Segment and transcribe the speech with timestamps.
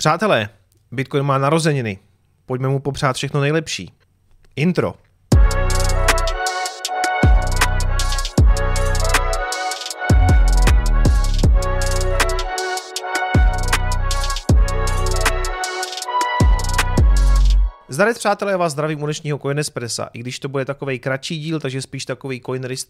[0.00, 0.48] Přátelé,
[0.90, 1.98] Bitcoin má narozeniny.
[2.46, 3.92] Pojďme mu popřát všechno nejlepší.
[4.56, 4.94] Intro.
[17.98, 20.08] Zdarec přátelé, vás zdravím u dnešního Coinespressa.
[20.12, 22.42] I když to bude takový kratší díl, takže spíš takový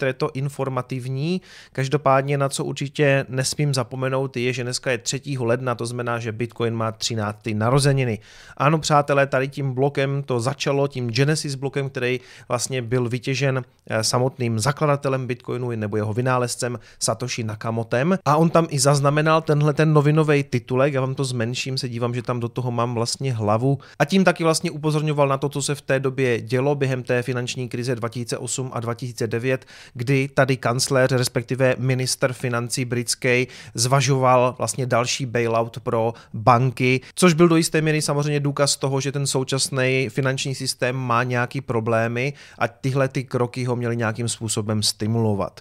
[0.06, 1.40] je to informativní.
[1.72, 5.20] Každopádně na co určitě nesmím zapomenout je, že dneska je 3.
[5.38, 7.38] ledna, to znamená, že Bitcoin má 13.
[7.54, 8.18] narozeniny.
[8.56, 14.04] Ano, přátelé, tady tím blokem to začalo, tím Genesis blokem, který vlastně byl vytěžen eh,
[14.04, 18.18] samotným zakladatelem Bitcoinu nebo jeho vynálezcem Satoshi Nakamotem.
[18.24, 22.14] A on tam i zaznamenal tenhle ten novinový titulek, já vám to zmenším, se dívám,
[22.14, 23.78] že tam do toho mám vlastně hlavu.
[23.98, 27.02] A tím taky vlastně upozorňuji upozorňoval na to, co se v té době dělo během
[27.02, 34.86] té finanční krize 2008 a 2009, kdy tady kancléř, respektive minister financí britský, zvažoval vlastně
[34.86, 40.08] další bailout pro banky, což byl do jisté míry samozřejmě důkaz toho, že ten současný
[40.08, 45.60] finanční systém má nějaký problémy a tyhle ty kroky ho měly nějakým způsobem stimulovat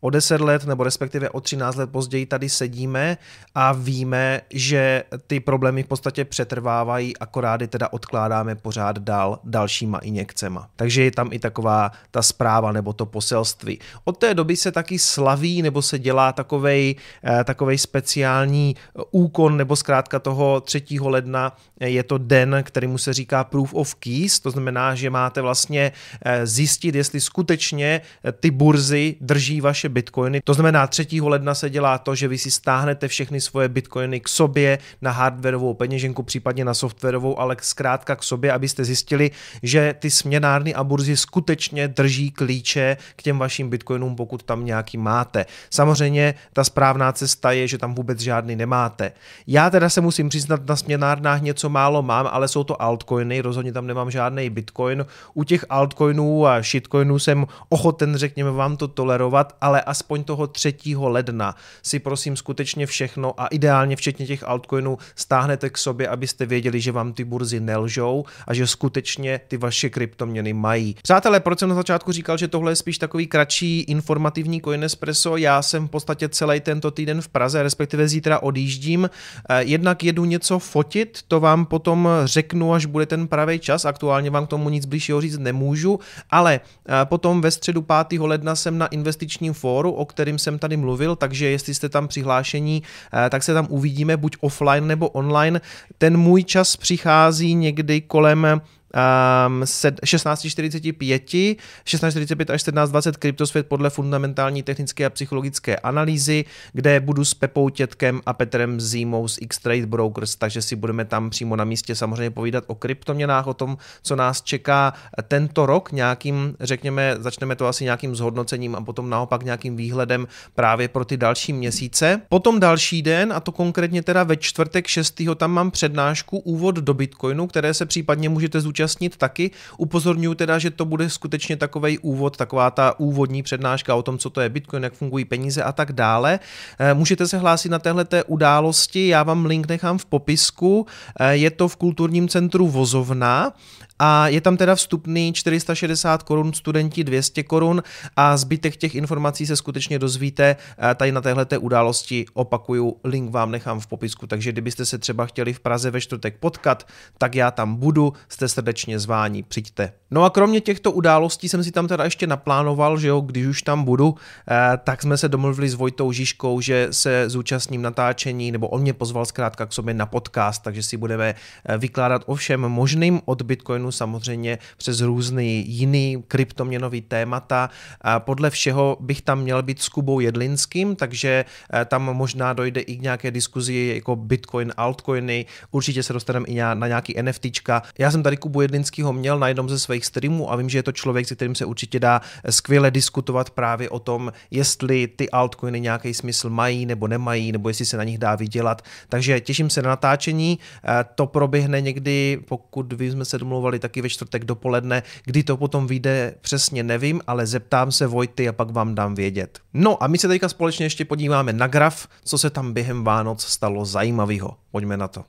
[0.00, 3.18] o 10 let nebo respektive o 13 let později tady sedíme
[3.54, 9.98] a víme, že ty problémy v podstatě přetrvávají, akorát je teda odkládáme pořád dál dalšíma
[9.98, 10.68] injekcema.
[10.76, 13.78] Takže je tam i taková ta zpráva nebo to poselství.
[14.04, 18.76] Od té doby se taky slaví nebo se dělá takovej, eh, takovej speciální
[19.10, 21.08] úkon nebo zkrátka toho 3.
[21.08, 25.40] ledna je to den, který mu se říká proof of keys, to znamená, že máte
[25.40, 25.92] vlastně
[26.24, 28.00] eh, zjistit, jestli skutečně
[28.40, 30.40] ty burzy drží vaše vaše bitcoiny.
[30.44, 31.20] To znamená, 3.
[31.20, 35.74] ledna se dělá to, že vy si stáhnete všechny svoje bitcoiny k sobě na hardwareovou
[35.74, 39.30] peněženku, případně na softwarovou, ale zkrátka k sobě, abyste zjistili,
[39.62, 44.98] že ty směnárny a burzy skutečně drží klíče k těm vašim bitcoinům, pokud tam nějaký
[44.98, 45.46] máte.
[45.70, 49.12] Samozřejmě ta správná cesta je, že tam vůbec žádný nemáte.
[49.46, 53.72] Já teda se musím přiznat, na směnárnách něco málo mám, ale jsou to altcoiny, rozhodně
[53.72, 55.06] tam nemám žádný bitcoin.
[55.34, 60.46] U těch altcoinů a shitcoinů jsem ochoten, řekněme, vám to tolerovat, ale ale aspoň toho
[60.46, 60.74] 3.
[60.96, 66.80] ledna si prosím skutečně všechno a ideálně včetně těch altcoinů stáhnete k sobě, abyste věděli,
[66.80, 70.96] že vám ty burzy nelžou a že skutečně ty vaše kryptoměny mají.
[71.02, 75.36] Přátelé, proč jsem na začátku říkal, že tohle je spíš takový kratší informativní Coin Espresso,
[75.36, 79.10] já jsem v podstatě celý tento týden v Praze, respektive zítra odjíždím.
[79.48, 84.30] Eh, jednak jedu něco fotit, to vám potom řeknu, až bude ten pravý čas, aktuálně
[84.30, 86.00] vám k tomu nic blížšího říct nemůžu,
[86.30, 88.20] ale eh, potom ve středu 5.
[88.20, 92.82] ledna jsem na investičním fóru, o kterým jsem tady mluvil, takže jestli jste tam přihlášení,
[93.26, 95.60] eh, tak se tam uvidíme buď offline nebo online.
[95.98, 98.60] Ten můj čas přichází někdy kolem
[98.94, 101.56] um, 16.45,
[101.86, 108.20] 16.45 až 17.20 Kryptosvět podle fundamentální technické a psychologické analýzy, kde budu s Pepou Tětkem
[108.26, 112.64] a Petrem Zímou z X-Trade Brokers, takže si budeme tam přímo na místě samozřejmě povídat
[112.66, 114.92] o kryptoměnách, o tom, co nás čeká
[115.28, 120.88] tento rok nějakým, řekněme, začneme to asi nějakým zhodnocením a potom naopak nějakým výhledem právě
[120.88, 122.20] pro ty další měsíce.
[122.28, 125.22] Potom další den, a to konkrétně teda ve čtvrtek 6.
[125.36, 129.50] tam mám přednášku Úvod do Bitcoinu, které se případně můžete zúčastnit zúčastnit taky.
[129.76, 134.30] Upozorňuji teda, že to bude skutečně takový úvod, taková ta úvodní přednáška o tom, co
[134.30, 136.38] to je Bitcoin, jak fungují peníze a tak dále.
[136.78, 140.86] Eh, můžete se hlásit na téhle události, já vám link nechám v popisku.
[141.20, 143.52] Eh, je to v kulturním centru Vozovna
[143.98, 147.82] a je tam teda vstupný 460 korun, studenti 200 korun
[148.16, 152.26] a zbytek těch informací se skutečně dozvíte eh, tady na téhle události.
[152.34, 156.36] Opakuju, link vám nechám v popisku, takže kdybyste se třeba chtěli v Praze ve čtvrtek
[156.40, 156.86] potkat,
[157.18, 159.92] tak já tam budu, jste srdečně zváni, přijďte.
[160.10, 163.62] No a kromě těchto událostí jsem si tam teda ještě naplánoval, že jo, když už
[163.62, 164.14] tam budu,
[164.50, 168.92] eh, tak jsme se domluvili s Vojtou Žižkou, že se zúčastním natáčení, nebo on mě
[168.92, 173.42] pozval zkrátka k sobě na podcast, takže si budeme eh, vykládat o všem možným od
[173.42, 177.70] Bitcoinu Bitcoinu samozřejmě přes různý jiný kryptoměnový témata.
[178.18, 182.96] Podle všeho bych tam měl být s Kubou Jedlinským, takže eh, tam možná dojde i
[182.96, 187.82] k nějaké diskuzi jako Bitcoin, altcoiny, určitě se dostaneme i na nějaký NFTčka.
[187.98, 190.82] Já jsem tady Kubu Jedlinského měl na jednom ze svých streamů a vím, že je
[190.82, 192.20] to člověk, se kterým se určitě dá
[192.50, 197.86] skvěle diskutovat právě o tom, jestli ty altcoiny nějaký smysl mají nebo nemají, nebo jestli
[197.86, 198.82] se na nich dá vydělat.
[199.08, 200.58] Takže těším se na natáčení.
[200.58, 205.42] Eh, to proběhne někdy, pokud vy jsme se domluvali nahrávali taky ve čtvrtek dopoledne, kdy
[205.42, 209.60] to potom vyjde přesně nevím, ale zeptám se Vojty a pak vám dám vědět.
[209.74, 213.44] No a my se teďka společně ještě podíváme na graf, co se tam během Vánoc
[213.44, 214.56] stalo zajímavého.
[214.70, 215.24] Pojďme na to.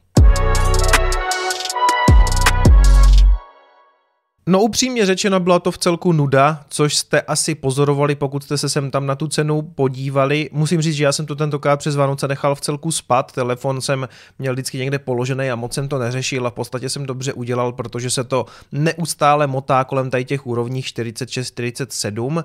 [4.49, 8.69] No upřímně řečeno byla to v celku nuda, což jste asi pozorovali, pokud jste se
[8.69, 10.49] sem tam na tu cenu podívali.
[10.51, 14.07] Musím říct, že já jsem to tentokrát přes Vánoce nechal v celku spat, telefon jsem
[14.39, 17.71] měl vždycky někde položený a moc jsem to neřešil a v podstatě jsem dobře udělal,
[17.71, 22.43] protože se to neustále motá kolem tady těch úrovních 46-47.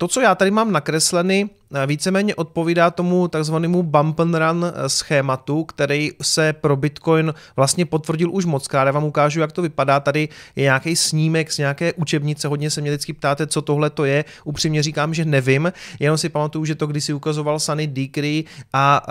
[0.00, 4.88] To, co já tady mám nakreslený, Eh, víceméně odpovídá tomu takzvanému bump and run eh,
[4.88, 8.84] schématu, který se pro Bitcoin vlastně potvrdil už moc krát.
[8.84, 10.00] Já vám ukážu, jak to vypadá.
[10.00, 12.48] Tady je nějaký snímek z nějaké učebnice.
[12.48, 14.24] Hodně se mě vždycky ptáte, co tohle to je.
[14.44, 15.72] Upřímně říkám, že nevím.
[16.00, 18.42] Jenom si pamatuju, že to kdysi ukazoval Sunny Decree
[18.72, 19.02] a,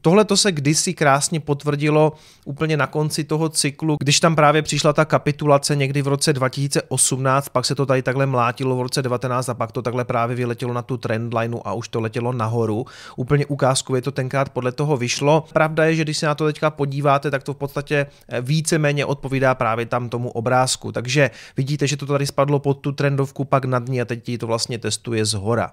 [0.00, 2.12] tohle to se kdysi krásně potvrdilo
[2.44, 7.48] úplně na konci toho cyklu, když tam právě přišla ta kapitulace někdy v roce 2018,
[7.48, 10.72] pak se to tady takhle mlátilo v roce 19 a pak to takhle právě vyletělo
[10.72, 12.86] na tu trendlineu a už to letělo nahoru.
[13.16, 15.44] Úplně ukázkově to tenkrát podle toho vyšlo.
[15.52, 19.04] Pravda je, že když se na to teďka podíváte, tak to v podstatě eh, víceméně
[19.04, 20.92] odpovídá právě tam tomu obrázku.
[20.92, 24.46] Takže vidíte, že to tady spadlo pod tu trendovku, pak nad ní a teď to
[24.46, 25.72] vlastně testuje z hora.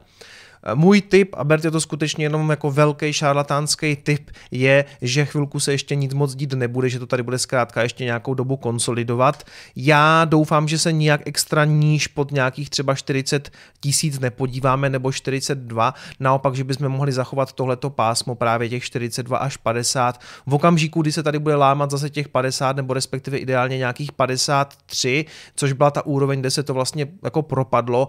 [0.73, 5.71] Můj tip, a berte to skutečně jenom jako velký šarlatánský tip, je, že chvilku se
[5.71, 9.43] ještě nic moc dít nebude, že to tady bude zkrátka ještě nějakou dobu konsolidovat.
[9.75, 15.93] Já doufám, že se nijak extra níž pod nějakých třeba 40 tisíc nepodíváme nebo 42,
[16.19, 20.19] naopak, že bychom mohli zachovat tohleto pásmo právě těch 42 až 50.
[20.47, 25.25] V okamžiku, kdy se tady bude lámat zase těch 50 nebo respektive ideálně nějakých 53,
[25.55, 28.07] což byla ta úroveň, kde se to vlastně jako propadlo,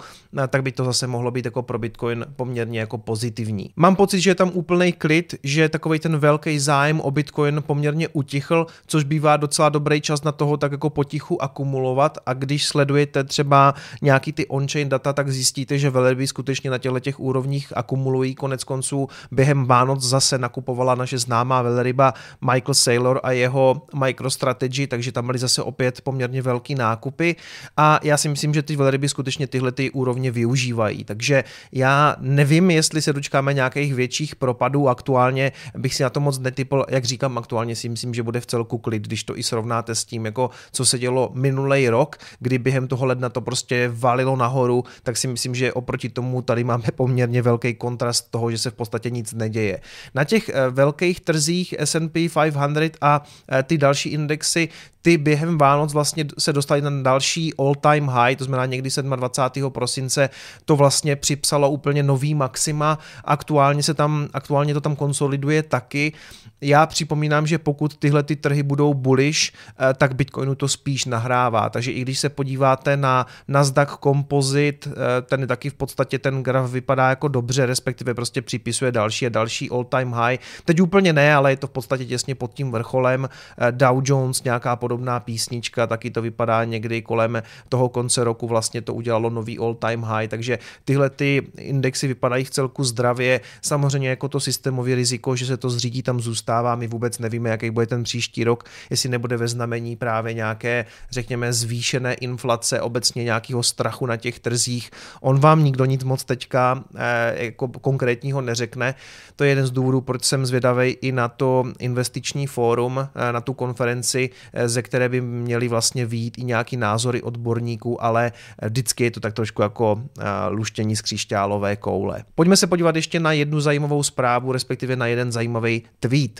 [0.48, 3.70] tak by to zase mohlo být jako pro Bitcoin poměrně jako pozitivní.
[3.76, 8.08] Mám pocit, že je tam úplný klid, že takový ten velký zájem o Bitcoin poměrně
[8.08, 13.24] utichl, což bývá docela dobrý čas na toho tak jako potichu akumulovat a když sledujete
[13.24, 18.34] třeba nějaký ty on-chain data, tak zjistíte, že velryby skutečně na těchto těch úrovních akumulují.
[18.34, 25.12] Konec konců během Vánoc zase nakupovala naše známá velryba Michael Saylor a jeho MicroStrategy, takže
[25.12, 27.36] tam byly zase opět poměrně velký nákupy
[27.76, 31.04] a já si myslím, že ty velryby skutečně tyhle ty úrovně využívají.
[31.04, 34.88] Takže já Nevím, jestli se dočkáme nějakých větších propadů.
[34.88, 38.46] Aktuálně bych si na to moc netypl, jak říkám, aktuálně si myslím, že bude v
[38.46, 42.58] celku klid, když to i srovnáte s tím, jako co se dělo minulý rok, kdy
[42.58, 46.84] během toho ledna to prostě valilo nahoru, tak si myslím, že oproti tomu tady máme
[46.94, 49.80] poměrně velký kontrast toho, že se v podstatě nic neděje.
[50.14, 53.22] Na těch eh, velkých trzích S&P 500 a
[53.52, 54.68] eh, ty další indexy,
[55.06, 59.72] ty během Vánoc vlastně se dostali na další all-time high, to znamená někdy 27.
[59.72, 60.30] prosince,
[60.64, 66.12] to vlastně připsalo úplně nový maxima, aktuálně se tam, aktuálně to tam konsoliduje taky.
[66.60, 71.70] Já připomínám, že pokud tyhle ty trhy budou bullish, eh, tak Bitcoinu to spíš nahrává,
[71.70, 76.42] takže i když se podíváte na Nasdaq Composite, eh, ten je taky v podstatě ten
[76.42, 80.38] graf vypadá jako dobře, respektive prostě připisuje další a další all-time high.
[80.64, 83.28] Teď úplně ne, ale je to v podstatě těsně pod tím vrcholem.
[83.58, 88.82] Eh, Dow Jones, nějaká podobná písnička, taky to vypadá někdy kolem toho konce roku vlastně
[88.82, 93.40] to udělalo nový all-time high, takže tyhle ty indexy vypadají v celku zdravě.
[93.62, 96.45] Samozřejmě jako to systémový riziko, že se to zřídí, tam zůstává.
[96.74, 101.52] My vůbec nevíme, jaký bude ten příští rok, jestli nebude ve znamení právě nějaké, řekněme,
[101.52, 104.90] zvýšené inflace, obecně nějakého strachu na těch trzích.
[105.20, 108.94] On vám nikdo nic moc teďka eh, jako konkrétního neřekne.
[109.36, 113.40] To je jeden z důvodů, proč jsem zvědavý i na to investiční fórum, eh, na
[113.40, 118.32] tu konferenci, eh, ze které by měly vlastně výjít i nějaký názory odborníků, ale
[118.62, 120.02] vždycky je to tak trošku jako
[120.48, 122.24] luštění z křišťálové koule.
[122.34, 126.35] Pojďme se podívat ještě na jednu zajímavou zprávu, respektive na jeden zajímavý tweet.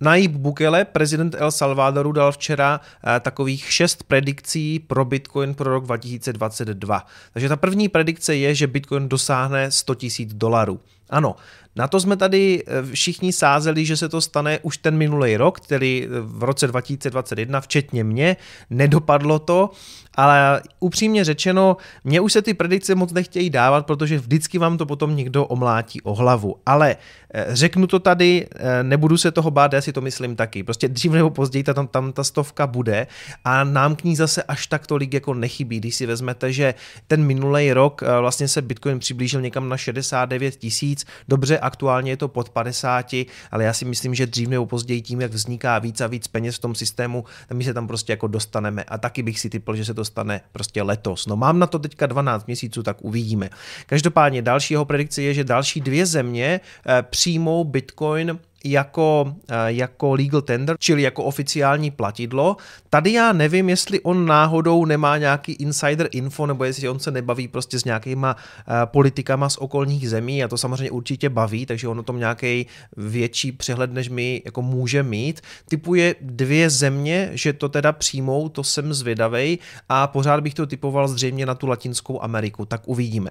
[0.00, 5.84] Naib Bukele, prezident El Salvadoru, dal včera eh, takových šest predikcí pro Bitcoin pro rok
[5.84, 7.06] 2022.
[7.32, 10.80] Takže ta první predikce je, že Bitcoin dosáhne 100 000 dolarů.
[11.10, 11.36] Ano,
[11.76, 15.60] na to jsme tady eh, všichni sázeli, že se to stane už ten minulý rok,
[15.60, 18.36] tedy v roce 2021, včetně mě.
[18.70, 19.70] Nedopadlo to,
[20.14, 24.86] ale upřímně řečeno, mě už se ty predikce moc nechtějí dávat, protože vždycky vám to
[24.86, 26.56] potom někdo omlátí o hlavu.
[26.66, 26.96] Ale
[27.34, 30.62] eh, řeknu to tady, eh, nebudu se toho bát, já si to myslím taky.
[30.62, 33.06] Prostě dřív nebo později tam, tam ta stovka bude
[33.44, 35.80] a nám k ní zase až tak tolik jako nechybí.
[35.80, 36.74] Když si vezmete, že
[37.06, 42.28] ten minulý rok vlastně se Bitcoin přiblížil někam na 69 tisíc, dobře, aktuálně je to
[42.28, 43.14] pod 50,
[43.50, 46.56] ale já si myslím, že dřív nebo později tím, jak vzniká víc a víc peněz
[46.56, 49.76] v tom systému, tak my se tam prostě jako dostaneme a taky bych si typl,
[49.76, 51.26] že se to stane prostě letos.
[51.26, 53.50] No mám na to teďka 12 měsíců, tak uvidíme.
[53.86, 60.14] Každopádně další jeho predikce je, že další dvě země eh, přijmou Bitcoin jako, eh, jako
[60.14, 62.56] legal tender, čili jako oficiální platidlo.
[62.90, 67.48] Tady já nevím, jestli on náhodou nemá nějaký insider info, nebo jestli on se nebaví
[67.48, 71.98] prostě s nějakýma eh, politikama z okolních zemí a to samozřejmě určitě baví, takže on
[71.98, 75.40] o tom nějaký větší přehled, než my jako může mít.
[75.68, 81.08] Typuje dvě země, že to teda přijmou, to jsem zvědavej a pořád bych to typoval
[81.08, 83.30] zřejmě na tu Latinskou Ameriku, tak uvidíme.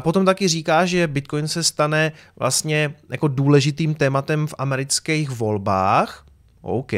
[0.00, 6.28] Potom taky říká, že Bitcoin se stane vlastně jako důležitým tématem v amerických volbách,
[6.62, 6.92] OK,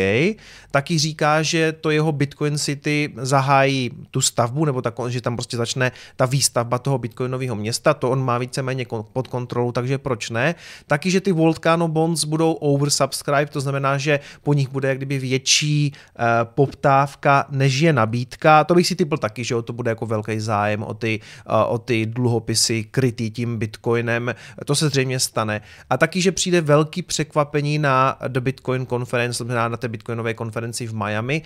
[0.70, 5.56] taky říká, že to jeho Bitcoin City zahájí tu stavbu, nebo tak, že tam prostě
[5.56, 10.54] začne ta výstavba toho bitcoinového města, to on má víceméně pod kontrolou, takže proč ne?
[10.86, 15.18] Taky, že ty Volcano Bonds budou oversubscribe, to znamená, že po nich bude jak kdyby
[15.18, 18.64] větší uh, poptávka, než je nabídka.
[18.64, 21.78] To bych si typl taky, že to bude jako velký zájem o ty, uh, o
[21.78, 24.34] ty dluhopisy krytý tím Bitcoinem.
[24.64, 25.60] To se zřejmě stane.
[25.90, 30.86] A taky, že přijde velký překvapení na The Bitcoin Conference, znamená na té bitcoinové konferenci
[30.86, 31.42] v Miami,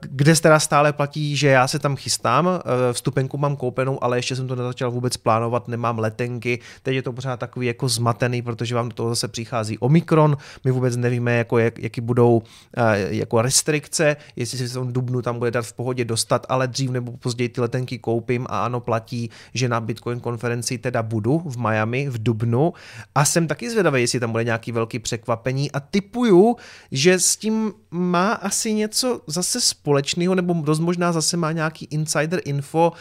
[0.00, 4.36] kde teda stále platí, že já se tam chystám, eh, vstupenku mám koupenou, ale ještě
[4.36, 8.74] jsem to nezačal vůbec plánovat, nemám letenky, teď je to pořád takový jako zmatený, protože
[8.74, 12.42] vám do toho zase přichází Omikron, my vůbec nevíme, jako jak, jaký budou
[12.76, 16.68] eh, jako restrikce, jestli se v tom dubnu tam bude dát v pohodě dostat, ale
[16.68, 21.38] dřív nebo později ty letenky koupím a ano, platí, že na Bitcoin konferenci teda budu
[21.38, 22.72] v Miami v dubnu.
[23.14, 25.72] A jsem taky zvědavý, jestli tam bude nějaký velký překvapení.
[25.72, 26.56] A typuju,
[26.92, 31.88] že s tím má asi něco zase zase společného, nebo dost možná zase má nějaký
[31.90, 32.92] insider info,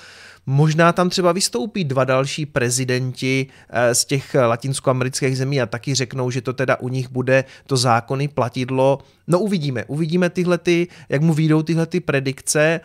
[0.45, 6.31] Možná tam třeba vystoupí dva další prezidenti eh, z těch latinskoamerických zemí a taky řeknou,
[6.31, 8.99] že to teda u nich bude to zákony platidlo.
[9.27, 12.79] No uvidíme, uvidíme tyhle ty, jak mu výjdou tyhle ty predikce.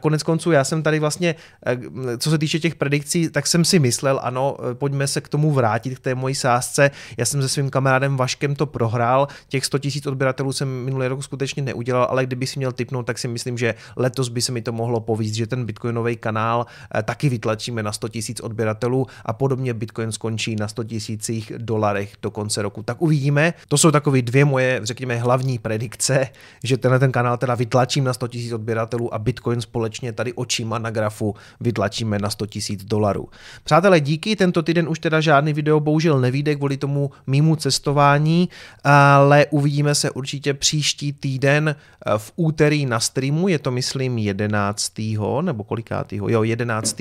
[0.00, 1.34] Konec konců já jsem tady vlastně,
[1.66, 5.28] eh, co se týče těch predikcí, tak jsem si myslel, ano, eh, pojďme se k
[5.28, 6.90] tomu vrátit, k té mojí sázce.
[7.16, 11.24] Já jsem se svým kamarádem Vaškem to prohrál, těch 100 000 odběratelů jsem minulý rok
[11.24, 14.62] skutečně neudělal, ale kdyby si měl typnout, tak si myslím, že letos by se mi
[14.62, 19.32] to mohlo povíct, že ten bitcoinový kanál eh, taky vytlačíme na 100 000 odběratelů a
[19.32, 20.82] podobně bitcoin skončí na 100
[21.28, 22.82] 000 dolarech do konce roku.
[22.82, 23.54] Tak uvidíme.
[23.68, 26.28] To jsou takové dvě moje, řekněme, hlavní predikce,
[26.64, 30.32] že tenhle ten kanál teda vytlačím na 100 000 odběratelů a bitcoin Bitcoin společně tady
[30.32, 33.28] očima na grafu vytlačíme na 100 000 dolarů.
[33.64, 38.48] Přátelé, díky, tento týden už teda žádný video bohužel nevíde kvůli tomu mýmu cestování,
[38.84, 44.92] ale uvidíme se určitě příští týden eh, v úterý na streamu, je to myslím 11.
[45.40, 47.00] nebo kolikátýho, jo 11.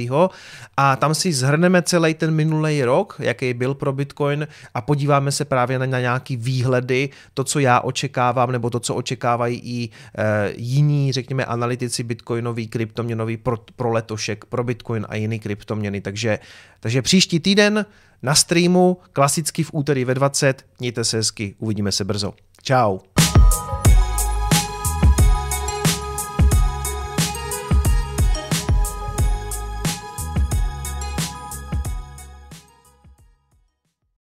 [0.78, 5.46] a tam si zhrneme celý ten minulý rok, jaký byl pro Bitcoin a podíváme se
[5.46, 11.12] právě na, nějaký výhledy, to, co já očekávám, nebo to, co očekávají i e, jiní,
[11.12, 16.02] řekněme, analytici Bitcoin bitcoinový, kryptoměnový pro, pro letošek, pro bitcoin a jiný kryptoměny.
[16.02, 16.40] Takže,
[16.80, 17.86] takže příští týden
[18.22, 20.66] na streamu, klasicky v úterý ve 20.
[20.80, 22.34] Mějte se hezky, uvidíme se brzo.
[22.64, 23.17] Ciao.